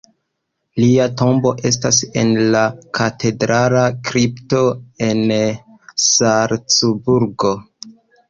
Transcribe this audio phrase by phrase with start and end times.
[0.83, 2.63] Lia tombo estas en la
[2.99, 4.63] katedrala kripto
[5.09, 5.21] en
[6.07, 7.53] Salcburgo.